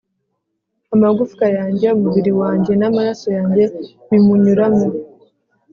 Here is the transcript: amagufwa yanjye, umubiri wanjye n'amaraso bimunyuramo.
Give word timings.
amagufwa 0.93 1.45
yanjye, 1.57 1.87
umubiri 1.97 2.31
wanjye 2.41 2.71
n'amaraso 2.75 3.27
bimunyuramo. 4.09 4.87